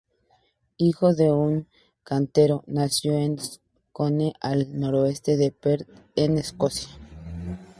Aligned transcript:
Hijo 0.77 1.13
de 1.13 1.31
un 1.31 1.67
cantero, 2.01 2.63
nació 2.65 3.13
en 3.13 3.37
Scone 3.37 4.33
al 4.41 4.79
noroeste 4.79 5.37
de 5.37 5.51
Perth 5.51 5.87
en 6.15 6.39
Escocia. 6.39 6.89